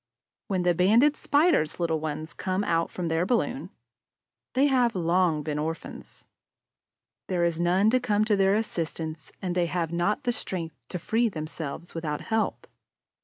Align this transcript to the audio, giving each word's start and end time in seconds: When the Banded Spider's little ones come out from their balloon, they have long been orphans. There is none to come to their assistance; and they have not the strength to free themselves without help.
When 0.47 0.63
the 0.63 0.73
Banded 0.73 1.15
Spider's 1.15 1.79
little 1.79 1.99
ones 1.99 2.33
come 2.33 2.63
out 2.63 2.89
from 2.89 3.07
their 3.07 3.23
balloon, 3.23 3.69
they 4.53 4.65
have 4.65 4.95
long 4.95 5.43
been 5.43 5.59
orphans. 5.59 6.25
There 7.27 7.43
is 7.43 7.59
none 7.61 7.91
to 7.91 7.99
come 7.99 8.25
to 8.25 8.35
their 8.35 8.55
assistance; 8.55 9.31
and 9.43 9.53
they 9.53 9.67
have 9.67 9.91
not 9.93 10.23
the 10.23 10.31
strength 10.33 10.75
to 10.89 10.97
free 10.97 11.29
themselves 11.29 11.93
without 11.93 12.21
help. 12.21 12.65